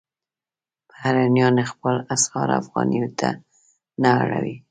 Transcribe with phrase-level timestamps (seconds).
[0.89, 3.29] بهرنیان خپل اسعار افغانیو ته
[4.01, 4.55] نه اړوي.